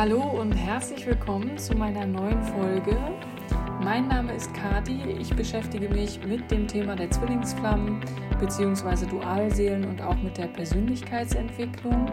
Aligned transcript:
Hallo 0.00 0.22
und 0.22 0.52
herzlich 0.52 1.06
willkommen 1.06 1.58
zu 1.58 1.74
meiner 1.74 2.06
neuen 2.06 2.42
Folge. 2.42 2.96
Mein 3.82 4.08
Name 4.08 4.34
ist 4.34 4.50
Kati. 4.54 4.98
Ich 5.20 5.28
beschäftige 5.36 5.90
mich 5.90 6.18
mit 6.26 6.50
dem 6.50 6.66
Thema 6.66 6.96
der 6.96 7.10
Zwillingsflammen 7.10 8.00
bzw. 8.40 9.04
Dualseelen 9.04 9.84
und 9.84 10.00
auch 10.00 10.16
mit 10.22 10.38
der 10.38 10.46
Persönlichkeitsentwicklung. 10.46 12.10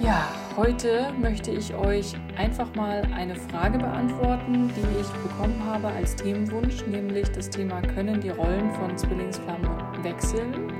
Ja, 0.00 0.28
heute 0.54 1.10
möchte 1.18 1.50
ich 1.50 1.74
euch 1.74 2.12
einfach 2.36 2.74
mal 2.74 3.08
eine 3.14 3.36
Frage 3.36 3.78
beantworten, 3.78 4.70
die 4.76 5.00
ich 5.00 5.08
bekommen 5.22 5.62
habe 5.64 5.88
als 5.88 6.14
Themenwunsch, 6.16 6.86
nämlich 6.86 7.26
das 7.30 7.48
Thema 7.48 7.80
können 7.80 8.20
die 8.20 8.28
Rollen 8.28 8.70
von 8.72 8.98
Zwillingsflammen 8.98 9.70
wechseln 10.02 10.70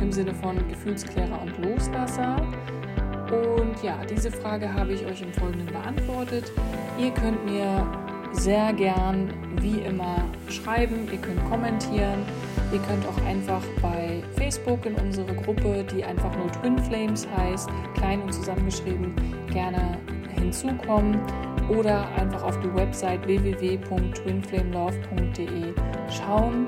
im 0.00 0.10
Sinne 0.10 0.34
von 0.34 0.56
Gefühlsklärer 0.68 1.40
und 1.40 1.56
Loslasser. 1.64 2.44
Und 3.30 3.82
ja, 3.82 3.98
diese 4.08 4.30
Frage 4.30 4.72
habe 4.72 4.92
ich 4.92 5.04
euch 5.04 5.20
im 5.22 5.32
Folgenden 5.32 5.66
beantwortet. 5.66 6.52
Ihr 6.98 7.10
könnt 7.10 7.44
mir 7.44 7.84
sehr 8.32 8.72
gern 8.72 9.32
wie 9.60 9.80
immer 9.80 10.24
schreiben, 10.48 11.08
ihr 11.10 11.18
könnt 11.18 11.44
kommentieren, 11.48 12.24
ihr 12.72 12.78
könnt 12.80 13.06
auch 13.06 13.20
einfach 13.26 13.62
bei 13.80 14.22
Facebook 14.36 14.84
in 14.86 14.94
unsere 14.94 15.34
Gruppe, 15.34 15.84
die 15.84 16.04
einfach 16.04 16.36
nur 16.36 16.50
Twin 16.52 16.78
Flames 16.78 17.26
heißt, 17.36 17.68
klein 17.94 18.22
und 18.22 18.32
zusammengeschrieben, 18.32 19.14
gerne 19.52 19.98
hinzukommen 20.38 21.20
oder 21.68 22.08
einfach 22.16 22.42
auf 22.42 22.58
die 22.60 22.74
Website 22.74 23.26
www.twinflamelove.de 23.26 25.74
schauen. 26.10 26.66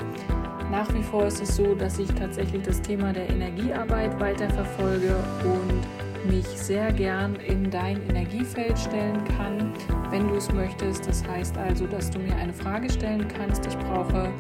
Nach 0.71 0.95
wie 0.95 1.03
vor 1.03 1.27
ist 1.27 1.43
es 1.43 1.57
so, 1.57 1.75
dass 1.75 1.99
ich 1.99 2.15
tatsächlich 2.15 2.63
das 2.63 2.81
Thema 2.83 3.13
der 3.13 3.29
Energiearbeit 3.31 4.21
weiterverfolge 4.21 5.17
und 5.45 5.83
mich 6.29 6.47
sehr 6.47 6.93
gern 6.93 7.37
in 7.37 7.71
dein 7.71 8.03
Energiefeld 8.09 8.79
stellen 8.79 9.25
kann, 9.37 9.73
wenn 10.11 10.29
du 10.29 10.35
es 10.35 10.53
möchtest. 10.53 11.07
Das 11.07 11.27
heißt 11.27 11.57
also, 11.57 11.87
dass 11.87 12.11
du 12.11 12.19
mir 12.19 12.35
eine 12.37 12.53
Frage 12.53 12.91
stellen 12.91 13.27
kannst. 13.29 13.67
Ich 13.67 13.79
brauche 13.79 14.31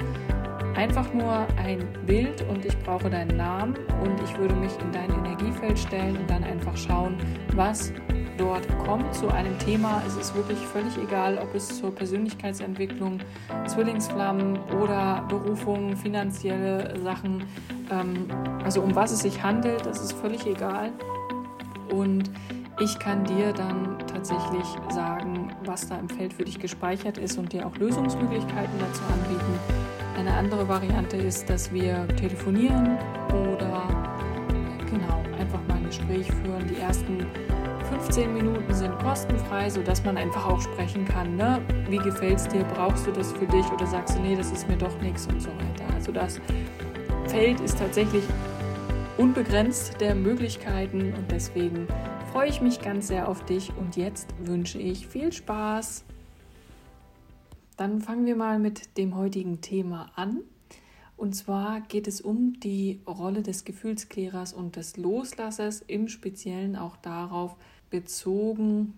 einfach 0.74 1.12
nur 1.12 1.46
ein 1.56 1.86
Bild 2.06 2.42
und 2.48 2.64
ich 2.64 2.78
brauche 2.78 3.10
deinen 3.10 3.36
Namen 3.36 3.74
und 4.02 4.20
ich 4.22 4.38
würde 4.38 4.54
mich 4.54 4.72
in 4.80 4.92
dein 4.92 5.10
Energiefeld 5.10 5.78
stellen 5.78 6.16
und 6.16 6.30
dann 6.30 6.44
einfach 6.44 6.76
schauen, 6.76 7.16
was 7.54 7.92
dort 8.36 8.66
kommt 8.78 9.12
zu 9.14 9.28
einem 9.28 9.58
Thema. 9.58 10.00
Es 10.06 10.16
ist 10.16 10.34
wirklich 10.36 10.58
völlig 10.58 10.96
egal, 10.96 11.38
ob 11.38 11.54
es 11.54 11.78
zur 11.78 11.92
Persönlichkeitsentwicklung, 11.92 13.18
Zwillingsflammen 13.66 14.58
oder 14.80 15.24
Berufung, 15.28 15.96
finanzielle 15.96 16.98
Sachen, 17.02 17.42
ähm, 17.90 18.28
also 18.64 18.80
um 18.80 18.94
was 18.94 19.10
es 19.10 19.20
sich 19.20 19.42
handelt, 19.42 19.84
das 19.84 20.00
ist 20.00 20.12
völlig 20.12 20.46
egal. 20.46 20.92
Und 21.90 22.30
ich 22.80 22.98
kann 22.98 23.24
dir 23.24 23.52
dann 23.52 23.98
tatsächlich 24.06 24.66
sagen, 24.90 25.50
was 25.64 25.88
da 25.88 25.98
im 25.98 26.08
Feld 26.08 26.32
für 26.32 26.44
dich 26.44 26.58
gespeichert 26.58 27.18
ist 27.18 27.38
und 27.38 27.52
dir 27.52 27.66
auch 27.66 27.76
Lösungsmöglichkeiten 27.76 28.78
dazu 28.78 29.02
anbieten. 29.12 29.58
Eine 30.16 30.32
andere 30.32 30.68
Variante 30.68 31.16
ist, 31.16 31.48
dass 31.50 31.72
wir 31.72 32.06
telefonieren 32.16 32.98
oder 33.30 33.88
genau 34.90 35.22
einfach 35.38 35.60
mal 35.66 35.76
ein 35.76 35.86
Gespräch 35.86 36.26
führen. 36.26 36.66
Die 36.68 36.80
ersten 36.80 37.26
15 37.90 38.32
Minuten 38.32 38.74
sind 38.74 38.96
kostenfrei, 38.98 39.70
sodass 39.70 40.04
man 40.04 40.16
einfach 40.16 40.46
auch 40.46 40.60
sprechen 40.60 41.04
kann. 41.04 41.36
Ne? 41.36 41.60
Wie 41.88 41.98
gefällt 41.98 42.36
es 42.36 42.48
dir? 42.48 42.64
Brauchst 42.74 43.06
du 43.06 43.12
das 43.12 43.32
für 43.32 43.46
dich 43.46 43.66
oder 43.72 43.86
sagst 43.86 44.16
du, 44.16 44.22
nee, 44.22 44.36
das 44.36 44.52
ist 44.52 44.68
mir 44.68 44.76
doch 44.76 45.00
nichts 45.00 45.26
und 45.26 45.40
so 45.40 45.48
weiter. 45.48 45.94
Also 45.94 46.12
das 46.12 46.40
Feld 47.26 47.60
ist 47.60 47.78
tatsächlich 47.78 48.24
unbegrenzt 49.18 50.00
der 50.00 50.14
Möglichkeiten 50.14 51.12
und 51.12 51.32
deswegen 51.32 51.88
freue 52.30 52.48
ich 52.48 52.60
mich 52.60 52.80
ganz 52.80 53.08
sehr 53.08 53.28
auf 53.28 53.44
dich 53.44 53.72
und 53.76 53.96
jetzt 53.96 54.28
wünsche 54.38 54.78
ich 54.78 55.08
viel 55.08 55.32
Spaß. 55.32 56.04
Dann 57.76 58.00
fangen 58.00 58.26
wir 58.26 58.36
mal 58.36 58.60
mit 58.60 58.96
dem 58.96 59.16
heutigen 59.16 59.60
Thema 59.60 60.12
an. 60.14 60.42
Und 61.16 61.34
zwar 61.34 61.80
geht 61.80 62.06
es 62.06 62.20
um 62.20 62.60
die 62.60 63.00
Rolle 63.08 63.42
des 63.42 63.64
Gefühlsklärers 63.64 64.52
und 64.52 64.76
des 64.76 64.96
Loslassers, 64.96 65.82
im 65.88 66.06
Speziellen 66.06 66.76
auch 66.76 66.96
darauf 66.96 67.56
bezogen, 67.90 68.96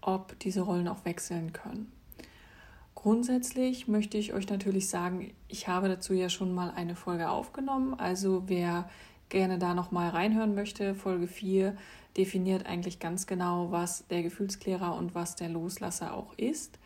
ob 0.00 0.38
diese 0.38 0.62
Rollen 0.62 0.88
auch 0.88 1.04
wechseln 1.04 1.52
können. 1.52 1.92
Grundsätzlich 2.94 3.86
möchte 3.86 4.16
ich 4.16 4.32
euch 4.32 4.48
natürlich 4.48 4.88
sagen, 4.88 5.32
ich 5.48 5.68
habe 5.68 5.88
dazu 5.88 6.14
ja 6.14 6.30
schon 6.30 6.54
mal 6.54 6.70
eine 6.70 6.94
Folge 6.94 7.28
aufgenommen. 7.28 7.92
Also 7.94 8.44
wer 8.46 8.88
gerne 9.30 9.58
da 9.58 9.74
noch 9.74 9.90
mal 9.90 10.10
reinhören 10.10 10.54
möchte, 10.54 10.94
Folge 10.94 11.26
4 11.26 11.76
definiert 12.16 12.66
eigentlich 12.66 12.98
ganz 12.98 13.26
genau, 13.26 13.70
was 13.70 14.06
der 14.08 14.22
Gefühlsklärer 14.22 14.94
und 14.96 15.14
was 15.14 15.36
der 15.36 15.48
Loslasser 15.48 16.12
auch 16.12 16.34
ist. 16.36 16.78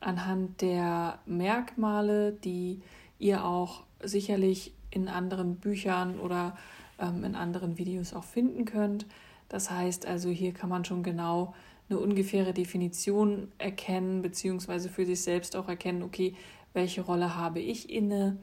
Anhand 0.00 0.60
der 0.60 1.18
Merkmale, 1.26 2.32
die 2.32 2.82
ihr 3.18 3.44
auch 3.44 3.84
sicherlich 4.02 4.74
in 4.90 5.08
anderen 5.08 5.56
Büchern 5.56 6.20
oder 6.20 6.56
ähm, 6.98 7.24
in 7.24 7.34
anderen 7.34 7.78
Videos 7.78 8.12
auch 8.12 8.24
finden 8.24 8.64
könnt. 8.64 9.06
Das 9.48 9.70
heißt 9.70 10.06
also, 10.06 10.28
hier 10.28 10.52
kann 10.52 10.68
man 10.68 10.84
schon 10.84 11.02
genau 11.02 11.54
eine 11.88 11.98
ungefähre 11.98 12.52
Definition 12.52 13.52
erkennen, 13.58 14.22
beziehungsweise 14.22 14.88
für 14.88 15.06
sich 15.06 15.22
selbst 15.22 15.56
auch 15.56 15.68
erkennen, 15.68 16.02
okay, 16.02 16.34
welche 16.72 17.00
Rolle 17.00 17.36
habe 17.36 17.60
ich 17.60 17.88
inne 17.88 18.36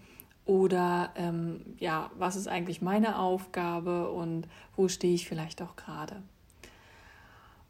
oder 0.45 1.11
ähm, 1.15 1.61
ja, 1.79 2.11
was 2.17 2.35
ist 2.35 2.47
eigentlich 2.47 2.81
meine 2.81 3.19
Aufgabe 3.19 4.09
und 4.11 4.47
wo 4.75 4.87
stehe 4.87 5.13
ich 5.13 5.27
vielleicht 5.27 5.61
auch 5.61 5.75
gerade. 5.75 6.21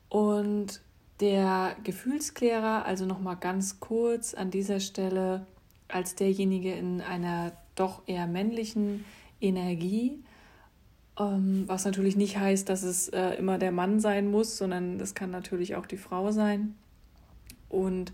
Und 0.09 0.81
der 1.19 1.75
Gefühlsklärer, 1.83 2.85
also 2.85 3.05
nochmal 3.05 3.37
ganz 3.37 3.79
kurz 3.79 4.33
an 4.33 4.51
dieser 4.51 4.79
Stelle, 4.79 5.45
als 5.87 6.15
derjenige 6.15 6.73
in 6.73 7.01
einer 7.01 7.53
doch 7.75 8.01
eher 8.07 8.27
männlichen 8.27 9.05
Energie, 9.39 10.23
ähm, 11.19 11.63
was 11.67 11.85
natürlich 11.85 12.15
nicht 12.15 12.37
heißt, 12.37 12.67
dass 12.69 12.83
es 12.83 13.09
äh, 13.09 13.35
immer 13.35 13.59
der 13.59 13.71
Mann 13.71 13.99
sein 13.99 14.29
muss, 14.29 14.57
sondern 14.57 14.97
das 14.97 15.13
kann 15.13 15.29
natürlich 15.29 15.75
auch 15.75 15.85
die 15.85 15.97
Frau 15.97 16.31
sein. 16.31 16.75
Und 17.69 18.13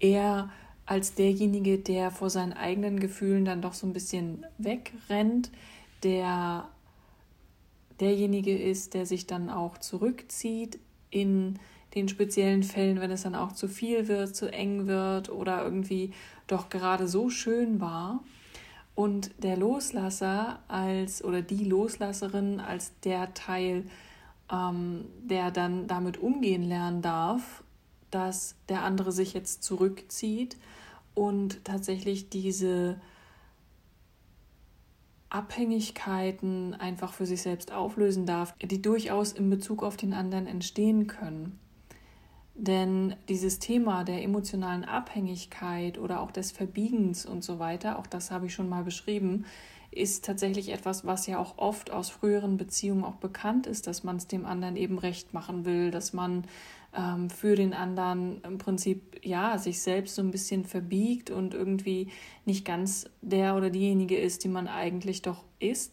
er 0.00 0.50
als 0.88 1.12
derjenige, 1.12 1.78
der 1.78 2.10
vor 2.10 2.30
seinen 2.30 2.54
eigenen 2.54 2.98
Gefühlen 2.98 3.44
dann 3.44 3.60
doch 3.60 3.74
so 3.74 3.86
ein 3.86 3.92
bisschen 3.92 4.46
wegrennt, 4.56 5.50
der 6.02 6.66
derjenige 8.00 8.56
ist, 8.56 8.94
der 8.94 9.04
sich 9.04 9.26
dann 9.26 9.50
auch 9.50 9.76
zurückzieht 9.76 10.78
in 11.10 11.58
den 11.94 12.08
speziellen 12.08 12.62
Fällen, 12.62 13.00
wenn 13.00 13.10
es 13.10 13.24
dann 13.24 13.34
auch 13.34 13.52
zu 13.52 13.68
viel 13.68 14.08
wird, 14.08 14.34
zu 14.34 14.50
eng 14.50 14.86
wird 14.86 15.28
oder 15.28 15.62
irgendwie 15.62 16.12
doch 16.46 16.70
gerade 16.70 17.06
so 17.06 17.28
schön 17.28 17.82
war. 17.82 18.24
Und 18.94 19.30
der 19.42 19.58
Loslasser 19.58 20.60
als 20.68 21.22
oder 21.22 21.42
die 21.42 21.64
Loslasserin 21.64 22.60
als 22.60 22.98
der 23.00 23.34
Teil, 23.34 23.84
ähm, 24.50 25.04
der 25.22 25.50
dann 25.50 25.86
damit 25.86 26.16
umgehen 26.16 26.62
lernen 26.62 27.02
darf, 27.02 27.62
dass 28.10 28.54
der 28.68 28.82
andere 28.82 29.12
sich 29.12 29.34
jetzt 29.34 29.62
zurückzieht 29.62 30.56
und 31.14 31.64
tatsächlich 31.64 32.28
diese 32.28 33.00
Abhängigkeiten 35.30 36.74
einfach 36.74 37.12
für 37.12 37.26
sich 37.26 37.42
selbst 37.42 37.72
auflösen 37.72 38.24
darf, 38.24 38.54
die 38.62 38.80
durchaus 38.80 39.32
in 39.32 39.50
Bezug 39.50 39.82
auf 39.82 39.96
den 39.96 40.14
anderen 40.14 40.46
entstehen 40.46 41.06
können. 41.06 41.58
Denn 42.54 43.14
dieses 43.28 43.60
Thema 43.60 44.04
der 44.04 44.22
emotionalen 44.22 44.84
Abhängigkeit 44.84 45.98
oder 45.98 46.20
auch 46.20 46.32
des 46.32 46.50
Verbiegens 46.50 47.24
und 47.24 47.44
so 47.44 47.58
weiter, 47.58 47.98
auch 47.98 48.06
das 48.06 48.30
habe 48.30 48.46
ich 48.46 48.54
schon 48.54 48.68
mal 48.68 48.82
beschrieben, 48.82 49.44
ist 49.90 50.24
tatsächlich 50.24 50.70
etwas, 50.70 51.06
was 51.06 51.26
ja 51.26 51.38
auch 51.38 51.58
oft 51.58 51.90
aus 51.90 52.10
früheren 52.10 52.56
Beziehungen 52.56 53.04
auch 53.04 53.16
bekannt 53.16 53.66
ist, 53.66 53.86
dass 53.86 54.04
man 54.04 54.16
es 54.16 54.26
dem 54.26 54.44
anderen 54.44 54.76
eben 54.76 54.98
recht 54.98 55.32
machen 55.32 55.64
will, 55.64 55.90
dass 55.90 56.12
man 56.12 56.44
ähm, 56.96 57.30
für 57.30 57.56
den 57.56 57.72
anderen 57.74 58.42
im 58.42 58.58
Prinzip 58.58 59.20
ja 59.24 59.58
sich 59.58 59.80
selbst 59.80 60.14
so 60.14 60.22
ein 60.22 60.30
bisschen 60.30 60.64
verbiegt 60.64 61.30
und 61.30 61.54
irgendwie 61.54 62.08
nicht 62.44 62.64
ganz 62.64 63.08
der 63.22 63.56
oder 63.56 63.70
diejenige 63.70 64.16
ist, 64.16 64.44
die 64.44 64.48
man 64.48 64.68
eigentlich 64.68 65.22
doch 65.22 65.44
ist. 65.58 65.92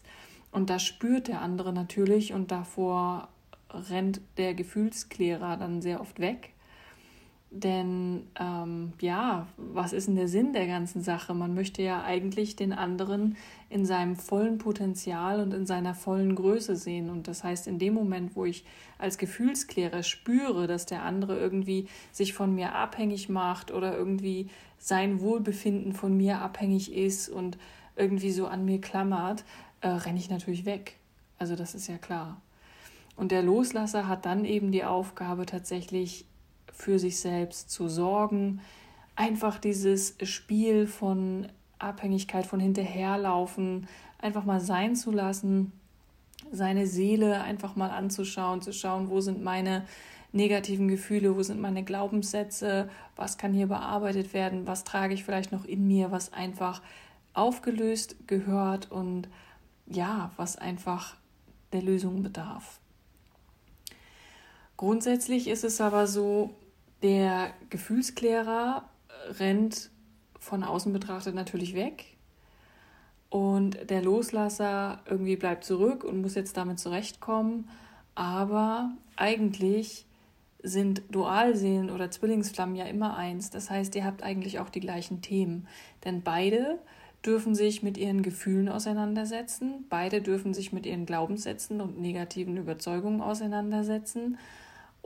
Und 0.52 0.70
das 0.70 0.82
spürt 0.82 1.28
der 1.28 1.40
andere 1.40 1.72
natürlich 1.72 2.32
und 2.32 2.50
davor 2.50 3.28
rennt 3.70 4.20
der 4.36 4.54
Gefühlsklärer 4.54 5.56
dann 5.56 5.82
sehr 5.82 6.00
oft 6.00 6.20
weg. 6.20 6.52
Denn 7.62 8.26
ähm, 8.38 8.92
ja, 9.00 9.46
was 9.56 9.92
ist 9.92 10.08
denn 10.08 10.16
der 10.16 10.28
Sinn 10.28 10.52
der 10.52 10.66
ganzen 10.66 11.02
Sache? 11.02 11.32
Man 11.32 11.54
möchte 11.54 11.82
ja 11.82 12.02
eigentlich 12.02 12.54
den 12.54 12.72
anderen 12.72 13.36
in 13.70 13.86
seinem 13.86 14.16
vollen 14.16 14.58
Potenzial 14.58 15.40
und 15.40 15.54
in 15.54 15.64
seiner 15.64 15.94
vollen 15.94 16.34
Größe 16.34 16.76
sehen. 16.76 17.08
Und 17.08 17.28
das 17.28 17.44
heißt, 17.44 17.66
in 17.66 17.78
dem 17.78 17.94
Moment, 17.94 18.36
wo 18.36 18.44
ich 18.44 18.64
als 18.98 19.16
Gefühlsklärer 19.16 20.02
spüre, 20.02 20.66
dass 20.66 20.84
der 20.84 21.02
andere 21.02 21.38
irgendwie 21.38 21.88
sich 22.12 22.34
von 22.34 22.54
mir 22.54 22.74
abhängig 22.74 23.28
macht 23.28 23.72
oder 23.72 23.96
irgendwie 23.96 24.50
sein 24.78 25.20
Wohlbefinden 25.20 25.94
von 25.94 26.16
mir 26.16 26.40
abhängig 26.40 26.92
ist 26.92 27.30
und 27.30 27.56
irgendwie 27.96 28.32
so 28.32 28.46
an 28.46 28.66
mir 28.66 28.80
klammert, 28.82 29.44
äh, 29.80 29.88
renne 29.88 30.18
ich 30.18 30.28
natürlich 30.28 30.66
weg. 30.66 30.96
Also 31.38 31.56
das 31.56 31.74
ist 31.74 31.86
ja 31.86 31.96
klar. 31.96 32.40
Und 33.16 33.32
der 33.32 33.42
Loslasser 33.42 34.08
hat 34.08 34.26
dann 34.26 34.44
eben 34.44 34.72
die 34.72 34.84
Aufgabe, 34.84 35.46
tatsächlich 35.46 36.26
für 36.72 36.98
sich 36.98 37.18
selbst 37.20 37.70
zu 37.70 37.88
sorgen. 37.88 38.60
Einfach 39.14 39.58
dieses 39.58 40.16
Spiel 40.22 40.86
von 40.86 41.48
Abhängigkeit, 41.78 42.46
von 42.46 42.60
hinterherlaufen, 42.60 43.88
einfach 44.18 44.44
mal 44.44 44.60
sein 44.60 44.96
zu 44.96 45.10
lassen, 45.10 45.72
seine 46.52 46.86
Seele 46.86 47.42
einfach 47.42 47.76
mal 47.76 47.90
anzuschauen, 47.90 48.62
zu 48.62 48.72
schauen, 48.72 49.10
wo 49.10 49.20
sind 49.20 49.42
meine 49.42 49.84
negativen 50.32 50.88
Gefühle, 50.88 51.34
wo 51.36 51.42
sind 51.42 51.60
meine 51.60 51.82
Glaubenssätze, 51.82 52.88
was 53.16 53.38
kann 53.38 53.52
hier 53.52 53.66
bearbeitet 53.66 54.34
werden, 54.34 54.66
was 54.66 54.84
trage 54.84 55.14
ich 55.14 55.24
vielleicht 55.24 55.52
noch 55.52 55.64
in 55.64 55.86
mir, 55.86 56.10
was 56.10 56.32
einfach 56.32 56.82
aufgelöst 57.32 58.16
gehört 58.26 58.90
und 58.90 59.28
ja, 59.86 60.30
was 60.36 60.56
einfach 60.56 61.16
der 61.72 61.82
Lösung 61.82 62.22
bedarf. 62.22 62.80
Grundsätzlich 64.76 65.48
ist 65.48 65.64
es 65.64 65.80
aber 65.80 66.06
so, 66.06 66.54
der 67.02 67.50
Gefühlsklärer 67.70 68.84
rennt 69.38 69.90
von 70.38 70.62
außen 70.62 70.92
betrachtet 70.92 71.34
natürlich 71.34 71.74
weg 71.74 72.16
und 73.30 73.90
der 73.90 74.02
Loslasser 74.02 75.00
irgendwie 75.08 75.36
bleibt 75.36 75.64
zurück 75.64 76.04
und 76.04 76.20
muss 76.20 76.34
jetzt 76.34 76.56
damit 76.56 76.78
zurechtkommen. 76.78 77.68
Aber 78.14 78.92
eigentlich 79.16 80.06
sind 80.62 81.02
Dualseelen 81.10 81.90
oder 81.90 82.10
Zwillingsflammen 82.10 82.76
ja 82.76 82.86
immer 82.86 83.16
eins. 83.16 83.50
Das 83.50 83.70
heißt, 83.70 83.94
ihr 83.94 84.04
habt 84.04 84.22
eigentlich 84.22 84.58
auch 84.58 84.68
die 84.68 84.80
gleichen 84.80 85.20
Themen. 85.20 85.66
Denn 86.04 86.22
beide 86.22 86.78
dürfen 87.24 87.54
sich 87.54 87.82
mit 87.82 87.98
ihren 87.98 88.22
Gefühlen 88.22 88.68
auseinandersetzen, 88.68 89.84
beide 89.88 90.22
dürfen 90.22 90.54
sich 90.54 90.72
mit 90.72 90.86
ihren 90.86 91.06
Glaubenssätzen 91.06 91.80
und 91.80 92.00
negativen 92.00 92.56
Überzeugungen 92.56 93.20
auseinandersetzen 93.20 94.38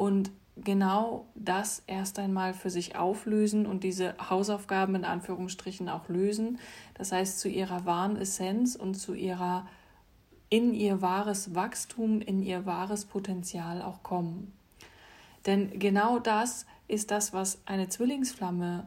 und 0.00 0.30
genau 0.56 1.26
das 1.34 1.82
erst 1.86 2.18
einmal 2.18 2.54
für 2.54 2.70
sich 2.70 2.96
auflösen 2.96 3.66
und 3.66 3.84
diese 3.84 4.14
Hausaufgaben 4.30 4.94
in 4.94 5.04
Anführungsstrichen 5.04 5.90
auch 5.90 6.08
lösen. 6.08 6.58
Das 6.94 7.12
heißt, 7.12 7.38
zu 7.38 7.50
ihrer 7.50 7.84
wahren 7.84 8.16
Essenz 8.16 8.76
und 8.76 8.94
zu 8.94 9.12
ihrer 9.12 9.66
in 10.48 10.72
ihr 10.72 11.02
wahres 11.02 11.54
Wachstum, 11.54 12.22
in 12.22 12.42
ihr 12.42 12.64
wahres 12.64 13.04
Potenzial 13.04 13.82
auch 13.82 14.02
kommen. 14.02 14.54
Denn 15.44 15.78
genau 15.78 16.18
das 16.18 16.64
ist 16.88 17.10
das, 17.10 17.34
was 17.34 17.60
eine 17.66 17.90
Zwillingsflamme 17.90 18.86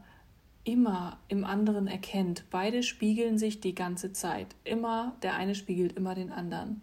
immer 0.63 1.19
im 1.27 1.45
anderen 1.45 1.85
erkennt. 1.85 2.45
Beide 2.49 2.81
spiegeln 2.81 3.37
sich 3.37 3.61
die 3.61 3.75
ganze 3.75 4.13
Zeit. 4.13 4.47
Immer, 4.63 5.13
der 5.21 5.35
eine 5.35 5.53
spiegelt 5.53 5.93
immer 5.93 6.15
den 6.15 6.31
anderen. 6.31 6.81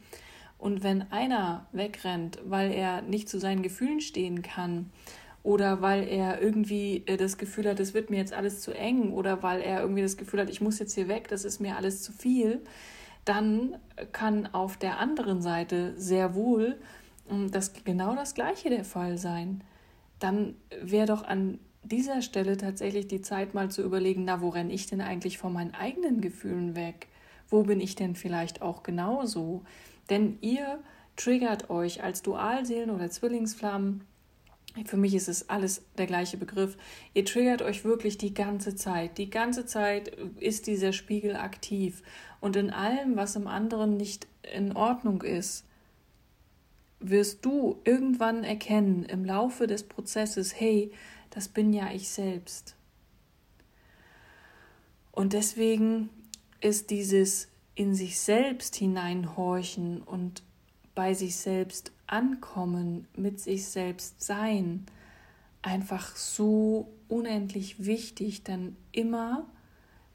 Und 0.60 0.82
wenn 0.82 1.10
einer 1.10 1.66
wegrennt, 1.72 2.38
weil 2.44 2.70
er 2.70 3.00
nicht 3.00 3.30
zu 3.30 3.40
seinen 3.40 3.62
Gefühlen 3.62 4.02
stehen 4.02 4.42
kann 4.42 4.90
oder 5.42 5.80
weil 5.80 6.06
er 6.06 6.42
irgendwie 6.42 7.02
äh, 7.06 7.16
das 7.16 7.38
Gefühl 7.38 7.66
hat, 7.66 7.80
es 7.80 7.94
wird 7.94 8.10
mir 8.10 8.18
jetzt 8.18 8.34
alles 8.34 8.60
zu 8.60 8.72
eng 8.72 9.10
oder 9.12 9.42
weil 9.42 9.62
er 9.62 9.80
irgendwie 9.80 10.02
das 10.02 10.18
Gefühl 10.18 10.40
hat, 10.40 10.50
ich 10.50 10.60
muss 10.60 10.78
jetzt 10.78 10.94
hier 10.94 11.08
weg, 11.08 11.28
das 11.28 11.46
ist 11.46 11.60
mir 11.60 11.76
alles 11.76 12.02
zu 12.02 12.12
viel, 12.12 12.60
dann 13.24 13.76
kann 14.12 14.52
auf 14.52 14.76
der 14.76 14.98
anderen 14.98 15.40
Seite 15.40 15.94
sehr 15.96 16.34
wohl 16.34 16.78
hm, 17.28 17.50
das 17.50 17.72
genau 17.84 18.14
das 18.14 18.34
gleiche 18.34 18.68
der 18.68 18.84
Fall 18.84 19.16
sein. 19.16 19.64
Dann 20.18 20.56
wäre 20.82 21.06
doch 21.06 21.22
an 21.22 21.58
dieser 21.84 22.20
Stelle 22.20 22.58
tatsächlich 22.58 23.08
die 23.08 23.22
Zeit 23.22 23.54
mal 23.54 23.70
zu 23.70 23.82
überlegen, 23.82 24.24
na, 24.26 24.42
wo 24.42 24.50
renne 24.50 24.74
ich 24.74 24.86
denn 24.86 25.00
eigentlich 25.00 25.38
von 25.38 25.54
meinen 25.54 25.72
eigenen 25.72 26.20
Gefühlen 26.20 26.76
weg? 26.76 27.08
Wo 27.48 27.62
bin 27.62 27.80
ich 27.80 27.94
denn 27.94 28.14
vielleicht 28.14 28.60
auch 28.60 28.82
genauso? 28.82 29.62
Denn 30.10 30.38
ihr 30.40 30.80
triggert 31.16 31.70
euch 31.70 32.02
als 32.02 32.22
Dualseelen 32.22 32.90
oder 32.90 33.10
Zwillingsflammen. 33.10 34.04
Für 34.84 34.96
mich 34.96 35.14
ist 35.14 35.28
es 35.28 35.48
alles 35.48 35.82
der 35.98 36.06
gleiche 36.06 36.36
Begriff. 36.36 36.76
Ihr 37.14 37.24
triggert 37.24 37.62
euch 37.62 37.84
wirklich 37.84 38.18
die 38.18 38.34
ganze 38.34 38.74
Zeit. 38.76 39.18
Die 39.18 39.30
ganze 39.30 39.66
Zeit 39.66 40.08
ist 40.38 40.66
dieser 40.66 40.92
Spiegel 40.92 41.36
aktiv. 41.36 42.02
Und 42.40 42.56
in 42.56 42.70
allem, 42.70 43.16
was 43.16 43.36
im 43.36 43.46
anderen 43.46 43.96
nicht 43.96 44.26
in 44.54 44.76
Ordnung 44.76 45.22
ist, 45.22 45.64
wirst 47.00 47.44
du 47.44 47.80
irgendwann 47.84 48.44
erkennen 48.44 49.04
im 49.04 49.24
Laufe 49.24 49.66
des 49.66 49.82
Prozesses, 49.82 50.58
hey, 50.58 50.92
das 51.30 51.48
bin 51.48 51.72
ja 51.72 51.90
ich 51.92 52.10
selbst. 52.10 52.76
Und 55.12 55.32
deswegen 55.32 56.10
ist 56.60 56.90
dieses 56.90 57.49
in 57.80 57.94
sich 57.94 58.20
selbst 58.20 58.76
hineinhorchen 58.76 60.02
und 60.02 60.42
bei 60.94 61.14
sich 61.14 61.36
selbst 61.36 61.92
ankommen, 62.06 63.08
mit 63.16 63.40
sich 63.40 63.64
selbst 63.68 64.22
sein, 64.22 64.84
einfach 65.62 66.14
so 66.14 66.92
unendlich 67.08 67.86
wichtig, 67.86 68.44
denn 68.44 68.76
immer, 68.92 69.46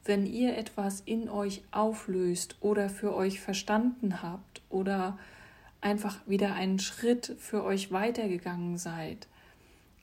wenn 0.04 0.26
ihr 0.26 0.56
etwas 0.56 1.00
in 1.00 1.28
euch 1.28 1.64
auflöst 1.72 2.54
oder 2.60 2.88
für 2.88 3.16
euch 3.16 3.40
verstanden 3.40 4.22
habt 4.22 4.62
oder 4.70 5.18
einfach 5.80 6.20
wieder 6.24 6.54
einen 6.54 6.78
Schritt 6.78 7.34
für 7.40 7.64
euch 7.64 7.90
weitergegangen 7.90 8.78
seid, 8.78 9.26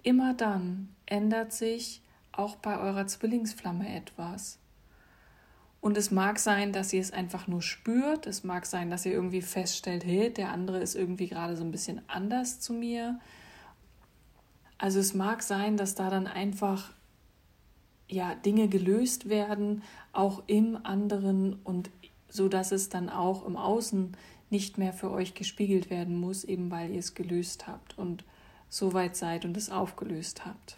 immer 0.04 0.34
dann 0.34 0.90
ändert 1.06 1.54
sich 1.54 2.02
auch 2.34 2.58
bei 2.58 2.78
eurer 2.78 3.08
Zwillingsflamme 3.08 3.96
etwas. 3.96 4.60
Und 5.84 5.98
es 5.98 6.12
mag 6.12 6.40
sein, 6.40 6.72
dass 6.72 6.94
ihr 6.94 7.02
es 7.02 7.12
einfach 7.12 7.46
nur 7.48 7.62
spürt. 7.62 8.26
Es 8.26 8.46
mag 8.46 8.66
sein, 8.66 8.90
dass 8.90 9.06
ihr 9.06 9.12
irgendwie 9.12 9.42
feststellt, 9.42 10.06
hey, 10.06 10.32
der 10.32 10.54
andere 10.54 10.80
ist 10.80 10.96
irgendwie 10.96 11.28
gerade 11.28 11.58
so 11.58 11.66
ein 11.66 11.72
bisschen 11.72 12.02
anders 12.08 12.62
zu 12.62 12.72
mir. 12.72 13.20
Also 14.78 15.02
es 15.02 15.14
mag 15.14 15.44
sein, 15.44 15.76
dass 15.76 15.94
da 15.94 16.10
dann 16.10 16.26
einfach 16.26 16.94
ja 18.08 18.34
Dinge 18.34 18.70
gelöst 18.70 19.28
werden, 19.28 19.84
auch 20.14 20.44
im 20.48 20.80
anderen 20.86 21.56
und 21.66 21.90
so 22.30 22.48
dass 22.48 22.72
es 22.72 22.88
dann 22.88 23.10
auch 23.10 23.46
im 23.46 23.58
Außen 23.58 24.16
nicht 24.50 24.78
mehr 24.78 24.94
für 24.94 25.12
euch 25.12 25.34
gespiegelt 25.34 25.90
werden 25.90 26.18
muss, 26.18 26.46
eben 26.46 26.72
weil 26.72 26.92
ihr 26.92 27.00
es 27.00 27.14
gelöst 27.14 27.68
habt 27.68 27.98
und 27.98 28.24
so 28.70 28.94
weit 28.94 29.18
seid 29.18 29.44
und 29.44 29.58
es 29.58 29.70
aufgelöst 29.70 30.46
habt. 30.46 30.78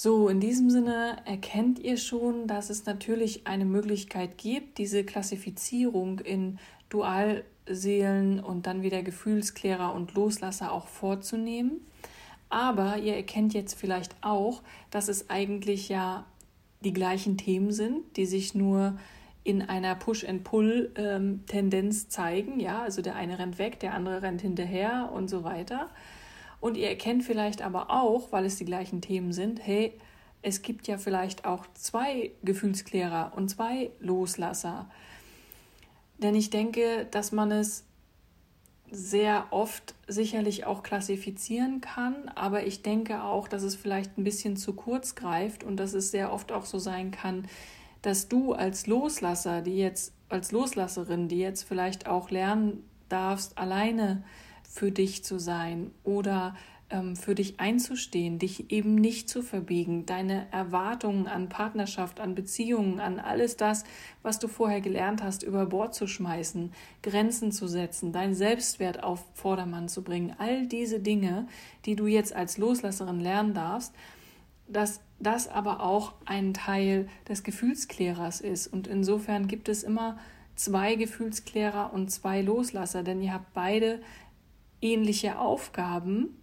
So, 0.00 0.28
in 0.28 0.38
diesem 0.38 0.70
Sinne 0.70 1.16
erkennt 1.24 1.80
ihr 1.80 1.96
schon, 1.96 2.46
dass 2.46 2.70
es 2.70 2.86
natürlich 2.86 3.48
eine 3.48 3.64
Möglichkeit 3.64 4.38
gibt, 4.38 4.78
diese 4.78 5.02
Klassifizierung 5.02 6.20
in 6.20 6.60
Dualseelen 6.88 8.38
und 8.38 8.68
dann 8.68 8.82
wieder 8.82 9.02
Gefühlsklärer 9.02 9.92
und 9.92 10.14
Loslasser 10.14 10.70
auch 10.70 10.86
vorzunehmen. 10.86 11.80
Aber 12.48 12.98
ihr 12.98 13.16
erkennt 13.16 13.54
jetzt 13.54 13.74
vielleicht 13.74 14.14
auch, 14.20 14.62
dass 14.92 15.08
es 15.08 15.30
eigentlich 15.30 15.88
ja 15.88 16.26
die 16.84 16.92
gleichen 16.92 17.36
Themen 17.36 17.72
sind, 17.72 18.16
die 18.16 18.26
sich 18.26 18.54
nur 18.54 18.96
in 19.42 19.62
einer 19.62 19.96
Push-and-Pull-Tendenz 19.96 22.02
ähm, 22.04 22.08
zeigen. 22.08 22.60
Ja, 22.60 22.82
also 22.82 23.02
der 23.02 23.16
eine 23.16 23.40
rennt 23.40 23.58
weg, 23.58 23.80
der 23.80 23.94
andere 23.94 24.22
rennt 24.22 24.42
hinterher 24.42 25.10
und 25.12 25.28
so 25.28 25.42
weiter. 25.42 25.90
Und 26.60 26.76
ihr 26.76 26.88
erkennt 26.88 27.24
vielleicht 27.24 27.62
aber 27.62 27.90
auch, 27.90 28.32
weil 28.32 28.44
es 28.44 28.56
die 28.56 28.64
gleichen 28.64 29.00
Themen 29.00 29.32
sind, 29.32 29.64
hey, 29.64 29.92
es 30.42 30.62
gibt 30.62 30.86
ja 30.86 30.98
vielleicht 30.98 31.44
auch 31.44 31.66
zwei 31.74 32.32
Gefühlsklärer 32.42 33.32
und 33.36 33.48
zwei 33.48 33.90
Loslasser. 34.00 34.88
Denn 36.18 36.34
ich 36.34 36.50
denke, 36.50 37.06
dass 37.10 37.32
man 37.32 37.50
es 37.50 37.84
sehr 38.90 39.46
oft 39.50 39.94
sicherlich 40.06 40.64
auch 40.64 40.82
klassifizieren 40.82 41.80
kann, 41.80 42.28
aber 42.34 42.66
ich 42.66 42.82
denke 42.82 43.22
auch, 43.22 43.46
dass 43.46 43.62
es 43.62 43.76
vielleicht 43.76 44.16
ein 44.16 44.24
bisschen 44.24 44.56
zu 44.56 44.72
kurz 44.72 45.14
greift 45.14 45.62
und 45.62 45.76
dass 45.76 45.92
es 45.92 46.10
sehr 46.10 46.32
oft 46.32 46.52
auch 46.52 46.64
so 46.64 46.78
sein 46.78 47.10
kann, 47.10 47.46
dass 48.02 48.28
du 48.28 48.52
als 48.52 48.86
Loslasser, 48.86 49.60
die 49.60 49.76
jetzt 49.76 50.14
als 50.28 50.52
Loslasserin, 50.52 51.28
die 51.28 51.38
jetzt 51.38 51.64
vielleicht 51.64 52.06
auch 52.06 52.30
lernen 52.30 52.84
darfst, 53.08 53.58
alleine 53.58 54.22
für 54.68 54.92
dich 54.92 55.24
zu 55.24 55.38
sein 55.38 55.90
oder 56.04 56.54
ähm, 56.90 57.16
für 57.16 57.34
dich 57.34 57.58
einzustehen, 57.58 58.38
dich 58.38 58.70
eben 58.70 58.94
nicht 58.94 59.28
zu 59.28 59.42
verbiegen, 59.42 60.06
deine 60.06 60.46
Erwartungen 60.52 61.26
an 61.26 61.48
Partnerschaft, 61.48 62.20
an 62.20 62.34
Beziehungen, 62.34 63.00
an 63.00 63.18
alles 63.18 63.56
das, 63.56 63.84
was 64.22 64.38
du 64.38 64.46
vorher 64.46 64.80
gelernt 64.80 65.22
hast, 65.22 65.42
über 65.42 65.66
Bord 65.66 65.94
zu 65.94 66.06
schmeißen, 66.06 66.72
Grenzen 67.02 67.50
zu 67.50 67.66
setzen, 67.66 68.12
deinen 68.12 68.34
Selbstwert 68.34 69.02
auf 69.02 69.24
Vordermann 69.34 69.88
zu 69.88 70.02
bringen, 70.02 70.34
all 70.38 70.66
diese 70.66 71.00
Dinge, 71.00 71.48
die 71.84 71.96
du 71.96 72.06
jetzt 72.06 72.34
als 72.34 72.58
Loslasserin 72.58 73.20
lernen 73.20 73.54
darfst, 73.54 73.94
dass 74.68 75.00
das 75.18 75.48
aber 75.48 75.82
auch 75.82 76.12
ein 76.26 76.54
Teil 76.54 77.08
des 77.28 77.42
Gefühlsklärers 77.42 78.40
ist. 78.40 78.66
Und 78.66 78.86
insofern 78.86 79.48
gibt 79.48 79.68
es 79.68 79.82
immer 79.82 80.18
zwei 80.54 80.94
Gefühlsklärer 80.94 81.92
und 81.92 82.10
zwei 82.10 82.42
Loslasser, 82.42 83.02
denn 83.02 83.22
ihr 83.22 83.32
habt 83.32 83.52
beide 83.54 84.00
ähnliche 84.80 85.38
Aufgaben 85.38 86.36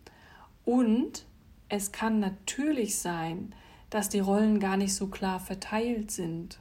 und 0.65 1.25
es 1.69 1.91
kann 1.91 2.19
natürlich 2.19 2.97
sein, 2.99 3.53
dass 3.89 4.09
die 4.09 4.19
Rollen 4.19 4.59
gar 4.59 4.77
nicht 4.77 4.93
so 4.93 5.07
klar 5.07 5.39
verteilt 5.39 6.11
sind. 6.11 6.59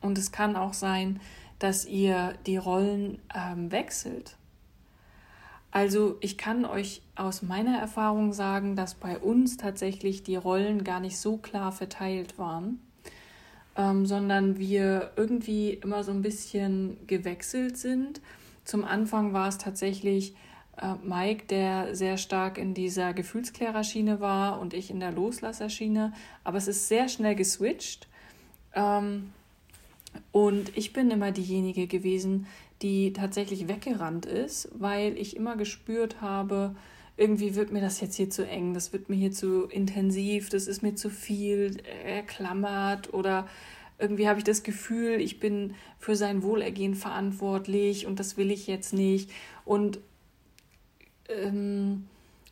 Und 0.00 0.18
es 0.18 0.32
kann 0.32 0.56
auch 0.56 0.74
sein, 0.74 1.20
dass 1.58 1.86
ihr 1.86 2.34
die 2.46 2.56
Rollen 2.56 3.18
ähm, 3.34 3.70
wechselt. 3.70 4.36
Also 5.70 6.16
ich 6.20 6.36
kann 6.36 6.64
euch 6.64 7.02
aus 7.14 7.42
meiner 7.42 7.78
Erfahrung 7.78 8.32
sagen, 8.32 8.74
dass 8.74 8.94
bei 8.94 9.18
uns 9.18 9.56
tatsächlich 9.56 10.22
die 10.24 10.36
Rollen 10.36 10.82
gar 10.82 11.00
nicht 11.00 11.18
so 11.18 11.36
klar 11.36 11.70
verteilt 11.70 12.38
waren, 12.38 12.80
ähm, 13.76 14.04
sondern 14.04 14.58
wir 14.58 15.12
irgendwie 15.16 15.74
immer 15.74 16.02
so 16.02 16.10
ein 16.10 16.22
bisschen 16.22 16.96
gewechselt 17.06 17.76
sind. 17.76 18.20
Zum 18.64 18.84
Anfang 18.84 19.32
war 19.32 19.48
es 19.48 19.58
tatsächlich 19.58 20.34
äh, 20.80 20.94
Mike, 21.02 21.44
der 21.48 21.94
sehr 21.94 22.16
stark 22.16 22.58
in 22.58 22.74
dieser 22.74 23.12
Gefühlsklärerschiene 23.12 24.20
war 24.20 24.60
und 24.60 24.74
ich 24.74 24.90
in 24.90 25.00
der 25.00 25.12
Loslasserschiene, 25.12 26.12
aber 26.44 26.58
es 26.58 26.68
ist 26.68 26.88
sehr 26.88 27.08
schnell 27.08 27.34
geswitcht. 27.34 28.08
Ähm, 28.74 29.32
und 30.32 30.76
ich 30.76 30.92
bin 30.92 31.10
immer 31.10 31.30
diejenige 31.30 31.86
gewesen, 31.86 32.46
die 32.82 33.12
tatsächlich 33.12 33.68
weggerannt 33.68 34.26
ist, 34.26 34.68
weil 34.72 35.16
ich 35.18 35.36
immer 35.36 35.56
gespürt 35.56 36.20
habe, 36.20 36.74
irgendwie 37.16 37.54
wird 37.54 37.70
mir 37.70 37.82
das 37.82 38.00
jetzt 38.00 38.16
hier 38.16 38.30
zu 38.30 38.46
eng, 38.46 38.72
das 38.72 38.92
wird 38.94 39.10
mir 39.10 39.16
hier 39.16 39.32
zu 39.32 39.66
intensiv, 39.66 40.48
das 40.48 40.66
ist 40.66 40.82
mir 40.82 40.94
zu 40.94 41.10
viel 41.10 41.76
erklammert 42.04 43.12
oder 43.12 43.46
irgendwie 43.98 44.26
habe 44.26 44.38
ich 44.38 44.44
das 44.44 44.62
Gefühl, 44.62 45.20
ich 45.20 45.38
bin 45.38 45.74
für 45.98 46.16
sein 46.16 46.42
Wohlergehen 46.42 46.94
verantwortlich 46.94 48.06
und 48.06 48.18
das 48.18 48.38
will 48.38 48.50
ich 48.50 48.66
jetzt 48.66 48.94
nicht. 48.94 49.30
Und 49.66 50.00
ähm, 51.30 52.06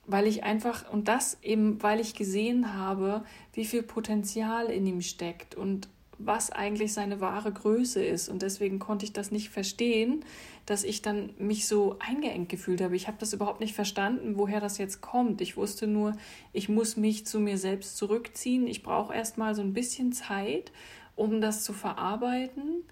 weil 0.07 0.27
ich 0.27 0.43
einfach, 0.43 0.91
und 0.91 1.09
das 1.09 1.37
eben, 1.43 1.83
weil 1.83 2.01
ich 2.01 2.15
gesehen 2.15 2.75
habe, 2.75 3.23
wie 3.53 3.65
viel 3.65 3.83
Potenzial 3.83 4.67
in 4.67 4.87
ihm 4.87 5.03
steckt 5.03 5.55
und 5.55 5.89
was 6.19 6.51
eigentlich 6.51 6.93
seine 6.93 7.21
wahre 7.21 7.53
Größe 7.53 8.05
ist. 8.05 8.29
Und 8.29 8.43
deswegen 8.43 8.79
konnte 8.79 9.05
ich 9.05 9.13
das 9.13 9.31
nicht 9.31 9.51
verstehen, 9.51 10.25
dass 10.67 10.83
ich 10.83 11.01
dann 11.01 11.31
mich 11.39 11.67
so 11.67 11.97
eingeengt 12.01 12.49
gefühlt 12.49 12.81
habe. 12.81 12.97
Ich 12.97 13.07
habe 13.07 13.19
das 13.21 13.33
überhaupt 13.33 13.61
nicht 13.61 13.75
verstanden, 13.75 14.37
woher 14.37 14.61
das 14.61 14.79
jetzt 14.79 15.01
kommt. 15.01 15.41
Ich 15.41 15.57
wusste 15.57 15.87
nur, 15.87 16.17
ich 16.53 16.69
muss 16.69 16.97
mich 16.97 17.25
zu 17.25 17.39
mir 17.39 17.57
selbst 17.57 17.97
zurückziehen. 17.97 18.67
Ich 18.67 18.83
brauche 18.83 19.15
erstmal 19.15 19.55
so 19.55 19.63
ein 19.63 19.73
bisschen 19.73 20.13
Zeit, 20.13 20.73
um 21.15 21.41
das 21.41 21.63
zu 21.63 21.73
verarbeiten. 21.73 22.83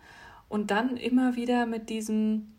Und 0.48 0.70
dann 0.70 0.96
immer 0.96 1.34
wieder 1.34 1.66
mit 1.66 1.90
diesem, 1.90 2.52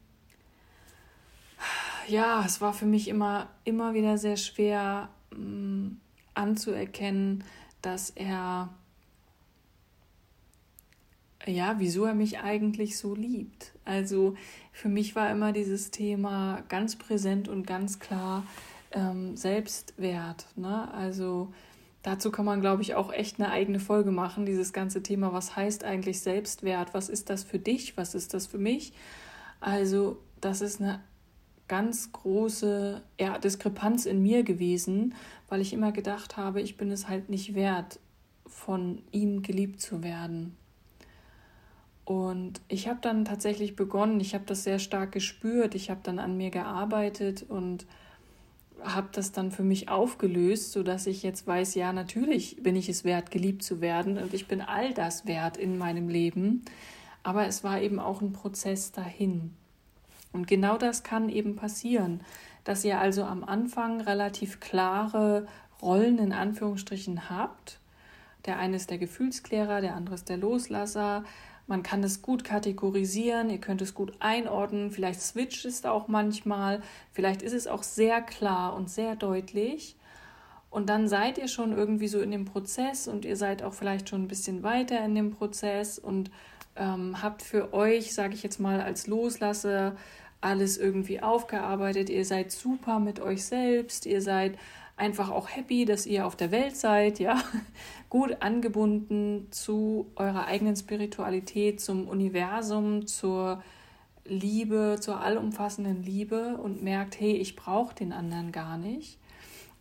ja, 2.08 2.44
es 2.46 2.62
war 2.62 2.74
für 2.74 2.86
mich 2.86 3.08
immer, 3.08 3.50
immer 3.64 3.94
wieder 3.94 4.18
sehr 4.18 4.38
schwer 4.38 5.10
mh, 5.32 5.40
mm, 5.40 5.98
anzuerkennen, 6.34 7.44
dass 7.82 8.12
er 8.12 8.70
ja, 11.46 11.76
wieso 11.80 12.06
er 12.06 12.14
mich 12.14 12.40
eigentlich 12.40 12.98
so 12.98 13.16
liebt. 13.16 13.72
Also 13.86 14.36
für 14.74 14.90
mich 14.90 15.16
war 15.16 15.32
immer 15.32 15.54
dieses 15.54 15.92
Thema 15.92 16.64
ganz 16.68 16.98
präsent 16.98 17.48
und 17.48 17.66
ganz 17.66 18.00
klar 18.00 18.44
ähm, 18.92 19.38
Selbstwert. 19.38 20.48
Ne? 20.56 20.92
Also 20.94 21.54
dazu 22.04 22.32
kann 22.32 22.46
man, 22.46 22.62
glaube 22.62 22.82
ich, 22.82 22.96
auch 22.96 23.14
echt 23.14 23.40
eine 23.40 23.52
eigene 23.52 23.80
Folge 23.80 24.12
machen, 24.12 24.46
dieses 24.46 24.74
ganze 24.74 25.04
Thema, 25.04 25.32
was 25.32 25.56
heißt 25.56 25.84
eigentlich 25.84 26.20
Selbstwert? 26.20 26.94
Was 26.94 27.08
ist 27.08 27.30
das 27.30 27.44
für 27.44 27.60
dich? 27.60 27.96
Was 27.98 28.14
ist 28.14 28.34
das 28.34 28.48
für 28.48 28.58
mich? 28.58 28.94
Also 29.60 30.20
das 30.42 30.62
ist 30.62 30.82
eine 30.82 31.02
ganz 31.68 32.12
große 32.12 33.02
ja, 33.20 33.38
Diskrepanz 33.38 34.06
in 34.06 34.22
mir 34.22 34.44
gewesen, 34.44 35.16
weil 35.50 35.62
ich 35.62 35.74
immer 35.74 35.92
gedacht 35.92 36.38
habe, 36.38 36.62
ich 36.62 36.78
bin 36.78 36.92
es 36.92 37.08
halt 37.08 37.30
nicht 37.30 37.56
wert, 37.56 38.00
von 38.46 39.02
ihm 39.12 39.42
geliebt 39.42 39.82
zu 39.82 40.04
werden. 40.04 40.56
Und 42.06 42.62
ich 42.70 42.88
habe 42.88 43.00
dann 43.02 43.26
tatsächlich 43.26 43.76
begonnen, 43.76 44.22
ich 44.22 44.34
habe 44.34 44.46
das 44.46 44.64
sehr 44.64 44.80
stark 44.80 45.12
gespürt, 45.12 45.76
ich 45.76 45.90
habe 45.90 46.00
dann 46.04 46.20
an 46.20 46.38
mir 46.38 46.52
gearbeitet 46.52 47.44
und 47.48 47.86
habe 48.82 49.10
das 49.12 49.34
dann 49.34 49.52
für 49.52 49.64
mich 49.64 49.90
aufgelöst, 49.90 50.72
sodass 50.72 51.08
ich 51.08 51.24
jetzt 51.24 51.46
weiß, 51.48 51.76
ja, 51.76 51.92
natürlich 51.92 52.64
bin 52.64 52.76
ich 52.76 52.88
es 52.88 53.04
wert, 53.04 53.32
geliebt 53.32 53.64
zu 53.64 53.82
werden 53.82 54.18
und 54.18 54.34
ich 54.34 54.48
bin 54.48 54.62
all 54.62 54.94
das 54.94 55.26
wert 55.26 55.58
in 55.58 55.78
meinem 55.78 56.08
Leben. 56.08 56.64
Aber 57.24 57.46
es 57.46 57.64
war 57.66 57.82
eben 57.82 58.00
auch 58.00 58.22
ein 58.22 58.32
Prozess 58.32 58.94
dahin. 58.94 59.54
Und 60.38 60.48
genau 60.48 60.78
das 60.78 61.02
kann 61.02 61.30
eben 61.30 61.56
passieren, 61.56 62.22
dass 62.64 62.86
ihr 62.86 63.00
also 63.00 63.24
am 63.24 63.44
Anfang 63.44 64.02
relativ 64.02 64.60
klare 64.60 65.48
Rollen 65.82 66.20
in 66.20 66.32
Anführungsstrichen 66.32 67.28
habt. 67.32 67.80
Der 68.46 68.60
eine 68.60 68.76
ist 68.76 68.92
der 68.92 69.00
Gefühlsklärer, 69.00 69.82
der 69.82 69.96
andere 69.96 70.14
ist 70.14 70.30
der 70.30 70.38
Loslasser, 70.38 71.24
man 71.66 71.82
kann 71.82 72.04
es 72.04 72.22
gut 72.22 72.44
kategorisieren, 72.44 73.50
ihr 73.50 73.58
könnt 73.58 73.82
es 73.82 73.96
gut 73.96 74.14
einordnen, 74.20 74.92
vielleicht 74.92 75.22
switcht 75.22 75.66
es 75.66 75.84
auch 75.86 76.08
manchmal, 76.08 76.82
vielleicht 77.12 77.42
ist 77.42 77.54
es 77.54 77.66
auch 77.66 77.82
sehr 77.82 78.22
klar 78.22 78.76
und 78.76 78.92
sehr 78.92 79.16
deutlich. 79.16 79.96
Und 80.70 80.88
dann 80.88 81.08
seid 81.08 81.40
ihr 81.40 81.48
schon 81.48 81.76
irgendwie 81.76 82.08
so 82.08 82.22
in 82.22 82.30
dem 82.30 82.46
Prozess 82.46 83.08
und 83.08 83.26
ihr 83.26 83.38
seid 83.38 83.64
auch 83.64 83.74
vielleicht 83.74 84.10
schon 84.10 84.24
ein 84.24 84.28
bisschen 84.28 84.62
weiter 84.62 85.04
in 85.04 85.16
dem 85.16 85.32
Prozess 85.32 85.98
und 85.98 86.30
ähm, 86.78 87.22
habt 87.22 87.42
für 87.42 87.74
euch, 87.74 88.14
sage 88.14 88.34
ich 88.34 88.44
jetzt 88.44 88.60
mal, 88.60 88.82
als 88.82 89.08
Loslasse 89.08 89.96
alles 90.42 90.78
irgendwie 90.78 91.22
aufgearbeitet. 91.22 92.10
Ihr 92.10 92.26
seid 92.26 92.52
super 92.52 93.00
mit 93.00 93.20
euch 93.20 93.46
selbst, 93.46 94.06
ihr 94.06 94.22
seid 94.22 94.58
einfach 94.96 95.30
auch 95.30 95.50
happy, 95.50 95.86
dass 95.86 96.06
ihr 96.06 96.26
auf 96.26 96.36
der 96.36 96.52
Welt 96.52 96.76
seid, 96.76 97.20
ja, 97.20 97.42
gut 98.10 98.38
angebunden 98.42 99.48
zu 99.52 100.08
eurer 100.16 100.46
eigenen 100.46 100.76
Spiritualität, 100.76 101.80
zum 101.80 102.08
Universum, 102.08 103.06
zur 103.06 103.62
Liebe, 104.26 104.98
zur 105.00 105.22
allumfassenden 105.22 106.04
Liebe 106.04 106.58
und 106.58 106.84
merkt, 106.84 107.20
hey, 107.20 107.34
ich 107.34 107.56
brauche 107.56 107.96
den 107.96 108.12
anderen 108.12 108.52
gar 108.52 108.78
nicht. 108.78 109.20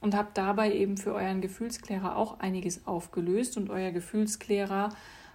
Und 0.00 0.14
habt 0.14 0.36
dabei 0.36 0.72
eben 0.72 0.98
für 0.98 1.14
euren 1.14 1.40
Gefühlsklärer 1.40 2.16
auch 2.16 2.38
einiges 2.38 2.86
aufgelöst 2.86 3.56
und 3.56 3.70
euer 3.70 3.90
Gefühlsklärer 3.90 4.90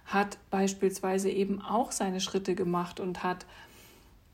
hat 0.06 0.38
beispielsweise 0.50 1.30
eben 1.30 1.60
auch 1.60 1.92
seine 1.92 2.20
Schritte 2.20 2.54
gemacht 2.54 3.00
und 3.00 3.22
hat 3.22 3.46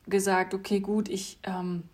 gesagt, 0.09 0.55
okay, 0.55 0.81
gut, 0.81 1.09
ich 1.09 1.39
ähm, 1.45 1.85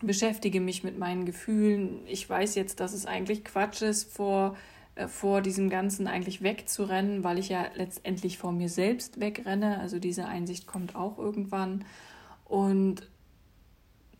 beschäftige 0.00 0.60
mich 0.60 0.84
mit 0.84 0.98
meinen 0.98 1.24
Gefühlen. 1.24 2.00
Ich 2.06 2.28
weiß 2.28 2.54
jetzt, 2.54 2.80
dass 2.80 2.92
es 2.92 3.06
eigentlich 3.06 3.44
Quatsch 3.44 3.82
ist, 3.82 4.12
vor, 4.12 4.56
äh, 4.94 5.08
vor 5.08 5.40
diesem 5.40 5.70
Ganzen 5.70 6.06
eigentlich 6.06 6.42
wegzurennen, 6.42 7.24
weil 7.24 7.38
ich 7.38 7.48
ja 7.48 7.66
letztendlich 7.74 8.38
vor 8.38 8.52
mir 8.52 8.68
selbst 8.68 9.20
wegrenne. 9.20 9.78
Also 9.80 9.98
diese 9.98 10.26
Einsicht 10.26 10.66
kommt 10.66 10.94
auch 10.94 11.18
irgendwann. 11.18 11.84
Und 12.44 13.08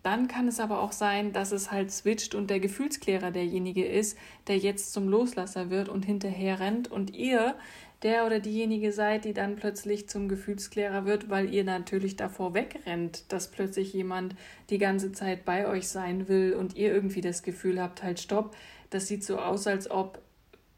dann 0.07 0.29
kann 0.29 0.47
es 0.47 0.61
aber 0.61 0.83
auch 0.83 0.93
sein, 0.93 1.33
dass 1.33 1.51
es 1.51 1.73
halt 1.73 1.91
switcht 1.91 2.37
und 2.37 2.49
der 2.49 2.61
Gefühlsklärer 2.61 3.33
derjenige 3.33 3.85
ist, 3.85 4.17
der 4.47 4.57
jetzt 4.57 4.93
zum 4.93 5.09
Loslasser 5.09 5.69
wird 5.69 5.89
und 5.89 6.05
hinterher 6.05 6.61
rennt 6.61 6.89
und 6.89 7.13
ihr 7.13 7.57
der 8.03 8.27
oder 8.27 8.41
diejenige 8.41 8.93
seid, 8.93 9.25
die 9.25 9.33
dann 9.33 9.57
plötzlich 9.57 10.09
zum 10.09 10.29
Gefühlsklärer 10.29 11.07
wird, 11.07 11.31
weil 11.31 11.53
ihr 11.53 11.65
natürlich 11.65 12.17
davor 12.17 12.55
wegrennt, 12.55 13.33
dass 13.33 13.51
plötzlich 13.51 13.93
jemand 13.93 14.35
die 14.71 14.79
ganze 14.79 15.13
Zeit 15.13 15.45
bei 15.45 15.67
euch 15.67 15.89
sein 15.89 16.29
will 16.29 16.55
und 16.55 16.77
ihr 16.77 16.93
irgendwie 16.93 17.23
das 17.23 17.43
Gefühl 17.43 17.81
habt, 17.81 18.03
halt 18.03 18.21
stopp, 18.21 18.55
das 18.91 19.09
sieht 19.09 19.25
so 19.25 19.39
aus, 19.39 19.67
als 19.67 19.91
ob 19.91 20.21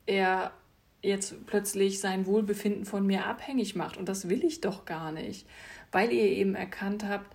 er 0.07 0.53
jetzt 1.03 1.47
plötzlich 1.47 2.01
sein 2.01 2.27
Wohlbefinden 2.27 2.85
von 2.85 3.07
mir 3.07 3.27
abhängig 3.27 3.77
macht. 3.77 3.97
Und 3.97 4.09
das 4.09 4.29
will 4.29 4.45
ich 4.45 4.61
doch 4.61 4.85
gar 4.85 5.13
nicht, 5.13 5.47
weil 5.93 6.13
ihr 6.13 6.25
eben 6.25 6.55
erkannt 6.55 7.05
habt, 7.05 7.35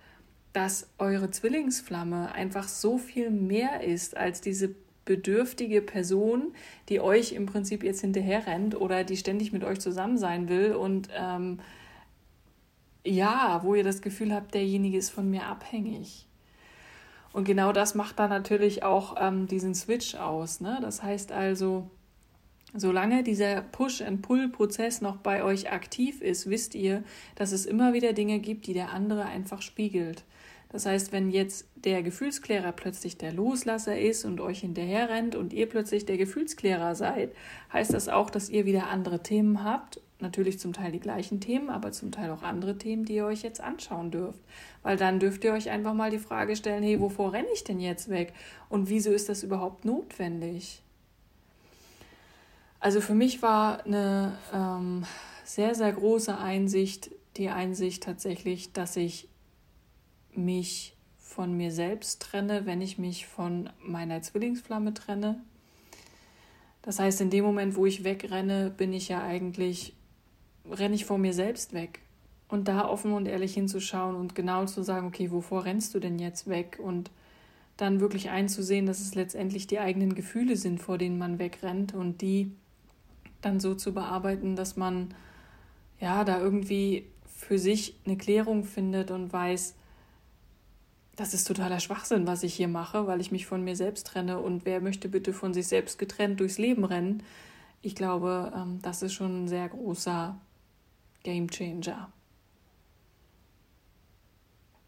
dass 0.52 0.88
eure 0.98 1.30
Zwillingsflamme 1.30 2.32
einfach 2.32 2.68
so 2.68 2.96
viel 2.98 3.30
mehr 3.30 3.82
ist 3.82 4.16
als 4.16 4.40
diese 4.40 4.74
bedürftige 5.04 5.82
Person, 5.82 6.54
die 6.88 7.00
euch 7.00 7.32
im 7.32 7.46
Prinzip 7.46 7.82
jetzt 7.84 8.00
hinterher 8.00 8.46
rennt 8.46 8.74
oder 8.74 9.04
die 9.04 9.16
ständig 9.16 9.52
mit 9.52 9.64
euch 9.64 9.80
zusammen 9.80 10.18
sein 10.18 10.48
will 10.48 10.74
und 10.74 11.08
ähm, 11.14 11.60
ja, 13.04 13.60
wo 13.62 13.74
ihr 13.74 13.84
das 13.84 14.00
Gefühl 14.00 14.34
habt, 14.34 14.54
derjenige 14.54 14.96
ist 14.96 15.10
von 15.10 15.30
mir 15.30 15.46
abhängig. 15.46 16.26
Und 17.32 17.44
genau 17.44 17.72
das 17.72 17.94
macht 17.94 18.18
dann 18.18 18.30
natürlich 18.30 18.82
auch 18.82 19.16
ähm, 19.18 19.46
diesen 19.46 19.74
Switch 19.74 20.14
aus. 20.14 20.60
Ne? 20.60 20.78
Das 20.80 21.02
heißt 21.02 21.32
also, 21.32 21.90
solange 22.74 23.22
dieser 23.22 23.60
Push-and-Pull-Prozess 23.60 25.00
noch 25.00 25.16
bei 25.16 25.42
euch 25.42 25.70
aktiv 25.72 26.22
ist, 26.22 26.48
wisst 26.48 26.74
ihr, 26.74 27.02
dass 27.34 27.52
es 27.52 27.66
immer 27.66 27.92
wieder 27.92 28.12
Dinge 28.12 28.38
gibt, 28.38 28.66
die 28.66 28.72
der 28.72 28.90
andere 28.90 29.24
einfach 29.24 29.62
spiegelt. 29.62 30.24
Das 30.74 30.86
heißt, 30.86 31.12
wenn 31.12 31.30
jetzt 31.30 31.68
der 31.76 32.02
Gefühlsklärer 32.02 32.72
plötzlich 32.72 33.16
der 33.16 33.32
Loslasser 33.32 33.96
ist 33.96 34.24
und 34.24 34.40
euch 34.40 34.58
hinterher 34.58 35.08
rennt 35.08 35.36
und 35.36 35.52
ihr 35.52 35.68
plötzlich 35.68 36.04
der 36.04 36.16
Gefühlsklärer 36.16 36.96
seid, 36.96 37.30
heißt 37.72 37.94
das 37.94 38.08
auch, 38.08 38.28
dass 38.28 38.48
ihr 38.48 38.66
wieder 38.66 38.88
andere 38.88 39.22
Themen 39.22 39.62
habt. 39.62 40.00
Natürlich 40.18 40.58
zum 40.58 40.72
Teil 40.72 40.90
die 40.90 40.98
gleichen 40.98 41.38
Themen, 41.38 41.70
aber 41.70 41.92
zum 41.92 42.10
Teil 42.10 42.28
auch 42.32 42.42
andere 42.42 42.76
Themen, 42.76 43.04
die 43.04 43.14
ihr 43.14 43.24
euch 43.24 43.42
jetzt 43.42 43.60
anschauen 43.60 44.10
dürft. 44.10 44.40
Weil 44.82 44.96
dann 44.96 45.20
dürft 45.20 45.44
ihr 45.44 45.52
euch 45.52 45.70
einfach 45.70 45.94
mal 45.94 46.10
die 46.10 46.18
Frage 46.18 46.56
stellen, 46.56 46.82
hey, 46.82 46.98
wovor 46.98 47.34
renne 47.34 47.46
ich 47.54 47.62
denn 47.62 47.78
jetzt 47.78 48.08
weg? 48.08 48.32
Und 48.68 48.88
wieso 48.88 49.12
ist 49.12 49.28
das 49.28 49.44
überhaupt 49.44 49.84
notwendig? 49.84 50.82
Also 52.80 53.00
für 53.00 53.14
mich 53.14 53.42
war 53.42 53.86
eine 53.86 54.36
ähm, 54.52 55.04
sehr, 55.44 55.76
sehr 55.76 55.92
große 55.92 56.36
Einsicht, 56.36 57.12
die 57.36 57.50
Einsicht 57.50 58.02
tatsächlich, 58.02 58.72
dass 58.72 58.96
ich 58.96 59.28
mich 60.36 60.96
von 61.18 61.56
mir 61.56 61.70
selbst 61.70 62.22
trenne, 62.22 62.66
wenn 62.66 62.80
ich 62.80 62.98
mich 62.98 63.26
von 63.26 63.70
meiner 63.80 64.22
Zwillingsflamme 64.22 64.94
trenne. 64.94 65.40
Das 66.82 66.98
heißt, 66.98 67.20
in 67.20 67.30
dem 67.30 67.44
Moment, 67.44 67.76
wo 67.76 67.86
ich 67.86 68.04
wegrenne, 68.04 68.70
bin 68.70 68.92
ich 68.92 69.08
ja 69.08 69.22
eigentlich, 69.22 69.94
renne 70.70 70.94
ich 70.94 71.06
vor 71.06 71.18
mir 71.18 71.32
selbst 71.32 71.72
weg. 71.72 72.00
Und 72.48 72.68
da 72.68 72.86
offen 72.86 73.12
und 73.12 73.26
ehrlich 73.26 73.54
hinzuschauen 73.54 74.14
und 74.14 74.34
genau 74.34 74.66
zu 74.66 74.82
sagen, 74.82 75.06
okay, 75.06 75.30
wovor 75.30 75.64
rennst 75.64 75.94
du 75.94 75.98
denn 75.98 76.18
jetzt 76.18 76.46
weg? 76.48 76.78
Und 76.80 77.10
dann 77.76 78.00
wirklich 78.00 78.30
einzusehen, 78.30 78.86
dass 78.86 79.00
es 79.00 79.14
letztendlich 79.14 79.66
die 79.66 79.80
eigenen 79.80 80.14
Gefühle 80.14 80.56
sind, 80.56 80.80
vor 80.80 80.98
denen 80.98 81.18
man 81.18 81.38
wegrennt 81.38 81.94
und 81.94 82.20
die 82.20 82.52
dann 83.40 83.60
so 83.60 83.74
zu 83.74 83.92
bearbeiten, 83.92 84.56
dass 84.56 84.76
man 84.76 85.14
ja 86.00 86.24
da 86.24 86.38
irgendwie 86.38 87.06
für 87.26 87.58
sich 87.58 87.96
eine 88.06 88.16
Klärung 88.16 88.64
findet 88.64 89.10
und 89.10 89.32
weiß, 89.32 89.74
das 91.16 91.34
ist 91.34 91.46
totaler 91.46 91.80
Schwachsinn, 91.80 92.26
was 92.26 92.42
ich 92.42 92.54
hier 92.54 92.68
mache, 92.68 93.06
weil 93.06 93.20
ich 93.20 93.30
mich 93.30 93.46
von 93.46 93.62
mir 93.62 93.76
selbst 93.76 94.06
trenne. 94.06 94.40
Und 94.40 94.64
wer 94.64 94.80
möchte 94.80 95.08
bitte 95.08 95.32
von 95.32 95.54
sich 95.54 95.68
selbst 95.68 95.98
getrennt 95.98 96.40
durchs 96.40 96.58
Leben 96.58 96.84
rennen? 96.84 97.22
Ich 97.82 97.94
glaube, 97.94 98.52
ähm, 98.54 98.80
das 98.82 99.02
ist 99.02 99.14
schon 99.14 99.44
ein 99.44 99.48
sehr 99.48 99.68
großer 99.68 100.38
Game 101.22 101.48
Changer. 101.50 102.10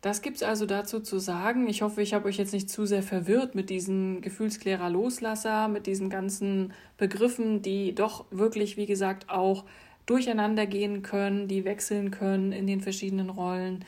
Das 0.00 0.22
gibt 0.22 0.36
es 0.36 0.42
also 0.42 0.66
dazu 0.66 1.00
zu 1.00 1.18
sagen. 1.18 1.68
Ich 1.68 1.82
hoffe, 1.82 2.00
ich 2.00 2.14
habe 2.14 2.28
euch 2.28 2.36
jetzt 2.36 2.52
nicht 2.52 2.70
zu 2.70 2.86
sehr 2.86 3.02
verwirrt 3.02 3.54
mit 3.54 3.70
diesen 3.70 4.20
Gefühlsklärer 4.20 4.88
Loslasser, 4.88 5.68
mit 5.68 5.86
diesen 5.86 6.10
ganzen 6.10 6.72
Begriffen, 6.96 7.62
die 7.62 7.94
doch 7.94 8.24
wirklich, 8.30 8.76
wie 8.76 8.86
gesagt, 8.86 9.30
auch 9.30 9.64
durcheinander 10.06 10.66
gehen 10.66 11.02
können, 11.02 11.48
die 11.48 11.64
wechseln 11.64 12.12
können 12.12 12.52
in 12.52 12.66
den 12.66 12.80
verschiedenen 12.80 13.30
Rollen 13.30 13.84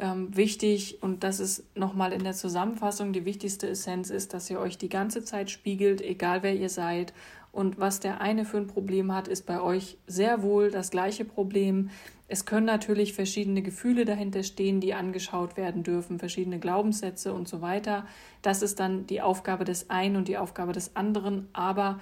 ähm, 0.00 0.36
wichtig, 0.36 1.02
und 1.02 1.24
das 1.24 1.40
ist 1.40 1.64
nochmal 1.76 2.12
in 2.12 2.24
der 2.24 2.32
Zusammenfassung 2.32 3.12
die 3.12 3.24
wichtigste 3.24 3.68
Essenz 3.68 4.10
ist, 4.10 4.34
dass 4.34 4.48
ihr 4.50 4.60
euch 4.60 4.78
die 4.78 4.88
ganze 4.88 5.24
Zeit 5.24 5.50
spiegelt, 5.50 6.00
egal 6.00 6.42
wer 6.42 6.54
ihr 6.54 6.68
seid. 6.68 7.12
Und 7.52 7.78
was 7.80 8.00
der 8.00 8.20
eine 8.20 8.44
für 8.44 8.58
ein 8.58 8.66
Problem 8.66 9.12
hat, 9.12 9.26
ist 9.26 9.46
bei 9.46 9.60
euch 9.60 9.96
sehr 10.06 10.42
wohl 10.42 10.70
das 10.70 10.90
gleiche 10.90 11.24
Problem. 11.24 11.90
Es 12.28 12.44
können 12.44 12.66
natürlich 12.66 13.14
verschiedene 13.14 13.62
Gefühle 13.62 14.04
dahinter 14.04 14.42
stehen, 14.42 14.80
die 14.80 14.94
angeschaut 14.94 15.56
werden 15.56 15.82
dürfen, 15.82 16.18
verschiedene 16.18 16.58
Glaubenssätze 16.58 17.32
und 17.32 17.48
so 17.48 17.62
weiter. 17.62 18.06
Das 18.42 18.62
ist 18.62 18.78
dann 18.80 19.06
die 19.06 19.22
Aufgabe 19.22 19.64
des 19.64 19.88
einen 19.88 20.16
und 20.16 20.28
die 20.28 20.36
Aufgabe 20.36 20.72
des 20.72 20.94
anderen. 20.94 21.48
Aber 21.54 22.00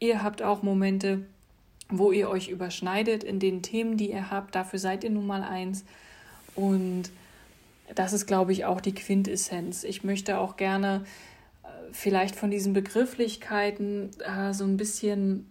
ihr 0.00 0.22
habt 0.22 0.42
auch 0.42 0.62
Momente, 0.62 1.24
wo 1.88 2.10
ihr 2.12 2.28
euch 2.28 2.48
überschneidet 2.48 3.22
in 3.22 3.38
den 3.38 3.62
Themen, 3.62 3.96
die 3.96 4.10
ihr 4.10 4.30
habt. 4.30 4.54
Dafür 4.54 4.80
seid 4.80 5.04
ihr 5.04 5.10
nun 5.10 5.26
mal 5.26 5.42
eins. 5.42 5.84
Und 6.56 7.04
das 7.94 8.12
ist, 8.12 8.26
glaube 8.26 8.52
ich, 8.52 8.64
auch 8.64 8.80
die 8.80 8.94
Quintessenz. 8.94 9.84
Ich 9.84 10.04
möchte 10.04 10.38
auch 10.38 10.56
gerne 10.56 11.04
äh, 11.62 11.68
vielleicht 11.92 12.36
von 12.36 12.50
diesen 12.50 12.72
Begrifflichkeiten 12.72 14.10
äh, 14.20 14.52
so 14.52 14.64
ein 14.64 14.76
bisschen 14.76 15.50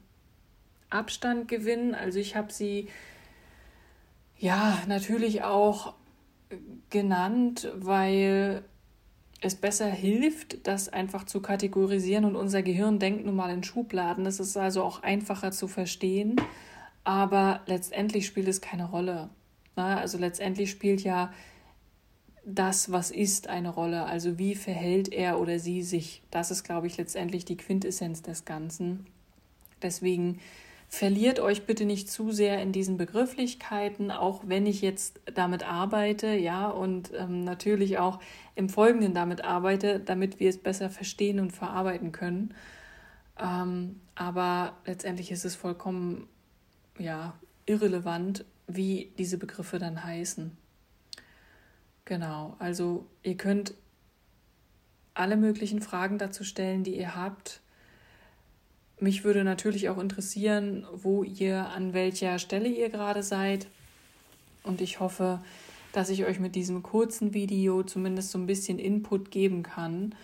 Abstand 0.90 1.48
gewinnen. 1.48 1.96
Also 1.96 2.20
ich 2.20 2.36
habe 2.36 2.52
sie 2.52 2.88
ja 4.38 4.78
natürlich 4.88 5.44
auch 5.44 5.94
genannt, 6.90 7.72
weil 7.76 8.64
es 9.42 9.56
besser 9.56 9.88
hilft, 9.88 10.66
das 10.66 10.90
einfach 10.90 11.26
zu 11.26 11.42
kategorisieren 11.42 12.26
und 12.26 12.36
unser 12.36 12.64
Gehirn 12.64 13.00
denkt 13.00 13.26
nun 13.26 13.36
mal 13.36 13.52
in 13.52 13.64
Schubladen. 13.64 14.26
Es 14.26 14.40
ist 14.40 14.58
also 14.58 14.84
auch 14.84 15.04
einfacher 15.04 15.52
zu 15.52 15.68
verstehen, 15.68 16.38
aber 17.04 17.62
letztendlich 17.68 18.26
spielt 18.26 18.48
es 18.48 18.62
keine 18.62 18.90
Rolle. 18.90 19.30
Also 19.76 20.18
letztendlich 20.18 20.72
spielt 20.72 21.04
ja 21.04 21.32
das, 22.50 22.94
was 22.94 23.12
ist, 23.12 23.50
eine 23.50 23.70
Rolle. 23.70 24.06
Also 24.06 24.40
wie 24.40 24.56
verhält 24.56 25.12
er 25.12 25.40
oder 25.40 25.60
sie 25.60 25.84
sich. 25.84 26.22
Das 26.32 26.50
ist, 26.50 26.64
glaube 26.64 26.88
ich, 26.88 26.98
letztendlich 26.98 27.44
die 27.44 27.58
Quintessenz 27.58 28.22
des 28.22 28.46
Ganzen. 28.46 29.06
Deswegen 29.82 30.40
verliert 30.88 31.42
euch 31.42 31.66
bitte 31.66 31.84
nicht 31.84 32.10
zu 32.10 32.32
sehr 32.32 32.62
in 32.62 32.72
diesen 32.72 32.96
Begrifflichkeiten, 32.96 34.12
auch 34.12 34.44
wenn 34.48 34.66
ich 34.66 34.82
jetzt 34.82 35.20
damit 35.36 35.68
arbeite, 35.68 36.28
ja, 36.36 36.70
und 36.70 37.12
ähm, 37.14 37.44
natürlich 37.44 37.98
auch 37.98 38.22
im 38.56 38.70
Folgenden 38.70 39.14
damit 39.14 39.44
arbeite, 39.44 40.00
damit 40.00 40.40
wir 40.40 40.50
es 40.50 40.58
besser 40.58 40.90
verstehen 40.90 41.42
und 41.42 41.52
verarbeiten 41.52 42.14
können. 42.14 42.54
Ähm, 43.38 44.00
aber 44.16 44.78
letztendlich 44.86 45.32
ist 45.32 45.44
es 45.44 45.56
vollkommen, 45.56 46.30
ja, 46.98 47.34
irrelevant, 47.66 48.46
wie 48.68 49.12
diese 49.18 49.38
Begriffe 49.38 49.80
dann 49.80 50.06
heißen. 50.06 50.56
Genau, 52.08 52.56
also 52.58 53.06
ihr 53.22 53.36
könnt 53.36 53.74
alle 55.14 55.36
möglichen 55.36 55.82
Fragen 55.82 56.18
dazu 56.18 56.46
stellen, 56.46 56.86
die 56.86 56.98
ihr 56.98 57.18
habt. 57.18 57.60
Mich 58.98 59.26
würde 59.26 59.44
natürlich 59.44 59.90
auch 59.90 59.98
interessieren, 59.98 60.88
wo 60.94 61.26
ihr 61.26 61.68
an 61.68 61.92
welcher 61.92 62.40
Stelle 62.40 62.70
ihr 62.70 62.90
gerade 62.90 63.24
seid. 63.24 63.68
Und 64.64 64.80
ich 64.80 65.02
hoffe, 65.02 65.44
dass 65.92 66.08
ich 66.08 66.24
euch 66.24 66.40
mit 66.40 66.56
diesem 66.56 66.82
kurzen 66.82 67.34
Video 67.34 67.84
zumindest 67.84 68.32
so 68.32 68.38
ein 68.38 68.48
bisschen 68.48 68.80
Input 68.80 69.30
geben 69.30 69.62
kann, 69.62 70.16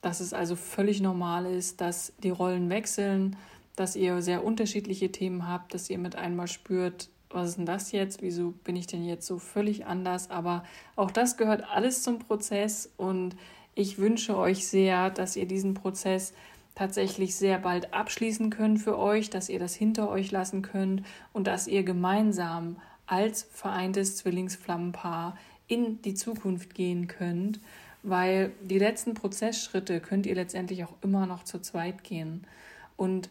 dass 0.00 0.18
es 0.18 0.32
also 0.32 0.56
völlig 0.56 1.00
normal 1.00 1.46
ist, 1.46 1.80
dass 1.80 2.12
die 2.24 2.30
Rollen 2.30 2.70
wechseln, 2.70 3.36
dass 3.76 3.94
ihr 3.94 4.20
sehr 4.20 4.42
unterschiedliche 4.42 5.12
Themen 5.12 5.46
habt, 5.46 5.74
dass 5.74 5.90
ihr 5.90 5.98
mit 5.98 6.16
einmal 6.16 6.48
spürt, 6.48 7.08
was 7.30 7.50
ist 7.50 7.58
denn 7.58 7.66
das 7.66 7.92
jetzt? 7.92 8.22
Wieso 8.22 8.50
bin 8.50 8.76
ich 8.76 8.86
denn 8.86 9.04
jetzt 9.04 9.26
so 9.26 9.38
völlig 9.38 9.86
anders? 9.86 10.30
Aber 10.30 10.64
auch 10.96 11.10
das 11.10 11.36
gehört 11.36 11.64
alles 11.64 12.02
zum 12.02 12.18
Prozess 12.18 12.90
und 12.96 13.36
ich 13.74 13.98
wünsche 13.98 14.36
euch 14.36 14.66
sehr, 14.66 15.10
dass 15.10 15.36
ihr 15.36 15.46
diesen 15.46 15.74
Prozess 15.74 16.34
tatsächlich 16.74 17.34
sehr 17.34 17.58
bald 17.58 17.94
abschließen 17.94 18.50
könnt 18.50 18.80
für 18.80 18.98
euch, 18.98 19.30
dass 19.30 19.48
ihr 19.48 19.58
das 19.58 19.74
hinter 19.74 20.08
euch 20.10 20.30
lassen 20.30 20.62
könnt 20.62 21.02
und 21.32 21.46
dass 21.46 21.66
ihr 21.66 21.82
gemeinsam 21.82 22.76
als 23.06 23.42
vereintes 23.52 24.16
Zwillingsflammenpaar 24.16 25.36
in 25.66 26.02
die 26.02 26.14
Zukunft 26.14 26.74
gehen 26.74 27.06
könnt, 27.06 27.60
weil 28.02 28.52
die 28.62 28.78
letzten 28.78 29.14
Prozessschritte 29.14 30.00
könnt 30.00 30.26
ihr 30.26 30.34
letztendlich 30.34 30.84
auch 30.84 30.94
immer 31.02 31.26
noch 31.26 31.44
zu 31.44 31.60
zweit 31.60 32.02
gehen. 32.02 32.46
Und 32.96 33.30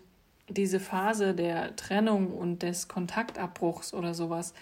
diese 0.50 0.80
Phase 0.80 1.34
der 1.34 1.76
Trennung 1.76 2.32
und 2.32 2.64
des 2.64 2.88
Kontaktabbruchs 2.88 3.94
oder 3.94 4.14
sowas, 4.14 4.54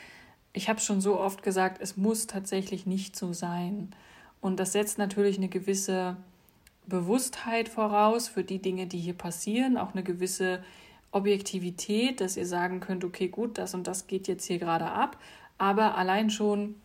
ich 0.54 0.70
habe 0.70 0.80
schon 0.80 1.02
so 1.02 1.20
oft 1.20 1.44
gesagt, 1.44 1.82
es 1.82 1.98
muss 1.98 2.28
tatsächlich 2.28 2.86
nicht 2.86 3.16
so 3.16 3.34
sein. 3.34 3.92
Und 4.42 4.60
das 4.60 4.74
setzt 4.74 4.98
natürlich 4.98 5.38
eine 5.38 5.50
gewisse 5.50 6.18
Bewusstheit 6.88 7.70
voraus 7.70 8.28
für 8.28 8.44
die 8.44 8.62
Dinge, 8.62 8.88
die 8.88 9.00
hier 9.00 9.14
passieren, 9.14 9.78
auch 9.78 9.94
eine 9.94 10.04
gewisse 10.04 10.64
Objektivität, 11.12 12.22
dass 12.22 12.38
ihr 12.38 12.46
sagen 12.46 12.80
könnt, 12.80 13.04
okay, 13.04 13.28
gut, 13.28 13.58
das 13.58 13.74
und 13.74 13.88
das 13.88 14.08
geht 14.08 14.28
jetzt 14.28 14.46
hier 14.46 14.60
gerade 14.60 14.86
ab, 14.86 15.18
aber 15.58 15.96
allein 15.96 16.30
schon 16.30 16.76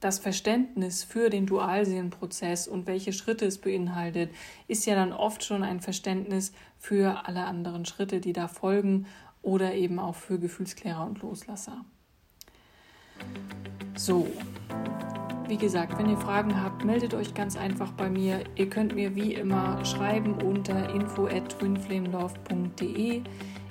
das 0.00 0.18
Verständnis 0.18 1.04
für 1.04 1.30
den 1.30 1.46
Dualseelenprozess 1.46 2.68
und 2.68 2.86
welche 2.86 3.12
Schritte 3.12 3.46
es 3.46 3.58
beinhaltet, 3.58 4.30
ist 4.68 4.86
ja 4.86 4.94
dann 4.94 5.12
oft 5.12 5.42
schon 5.44 5.62
ein 5.62 5.80
Verständnis 5.80 6.52
für 6.78 7.26
alle 7.26 7.44
anderen 7.44 7.86
Schritte, 7.86 8.20
die 8.20 8.32
da 8.32 8.48
folgen 8.48 9.06
oder 9.42 9.74
eben 9.74 9.98
auch 9.98 10.14
für 10.14 10.38
Gefühlsklärer 10.38 11.06
und 11.06 11.22
Loslasser. 11.22 11.84
So, 13.94 14.26
wie 15.48 15.56
gesagt, 15.56 15.96
wenn 15.98 16.10
ihr 16.10 16.18
Fragen 16.18 16.60
habt, 16.60 16.84
meldet 16.84 17.14
euch 17.14 17.32
ganz 17.32 17.56
einfach 17.56 17.92
bei 17.92 18.10
mir. 18.10 18.40
Ihr 18.56 18.68
könnt 18.68 18.94
mir 18.94 19.14
wie 19.14 19.34
immer 19.34 19.82
schreiben 19.84 20.34
unter 20.42 20.92
info 20.92 21.26
at 21.26 21.58
twinflamelove.de. 21.58 23.22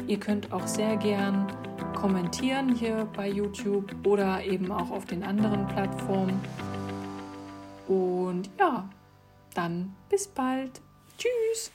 Ihr 0.07 0.19
könnt 0.19 0.51
auch 0.53 0.65
sehr 0.65 0.95
gern 0.97 1.47
kommentieren 2.06 2.76
hier 2.76 3.08
bei 3.15 3.28
YouTube 3.28 3.96
oder 4.06 4.44
eben 4.44 4.72
auch 4.72 4.91
auf 4.91 5.06
den 5.06 5.24
anderen 5.24 5.68
Plattformen. 5.70 6.39
Und 7.88 8.48
ja, 8.60 8.88
dann 9.56 9.96
bis 10.08 10.28
bald. 10.28 10.82
Tschüss. 11.18 11.72